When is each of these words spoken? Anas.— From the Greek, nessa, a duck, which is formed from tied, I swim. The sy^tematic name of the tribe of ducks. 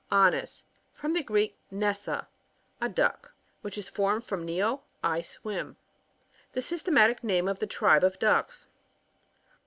Anas.— 0.11 0.65
From 0.95 1.13
the 1.13 1.21
Greek, 1.21 1.59
nessa, 1.69 2.27
a 2.81 2.89
duck, 2.89 3.33
which 3.61 3.77
is 3.77 3.87
formed 3.87 4.23
from 4.23 4.47
tied, 4.47 4.79
I 5.03 5.21
swim. 5.21 5.77
The 6.53 6.59
sy^tematic 6.61 7.23
name 7.23 7.47
of 7.47 7.59
the 7.59 7.67
tribe 7.67 8.03
of 8.03 8.17
ducks. 8.17 8.65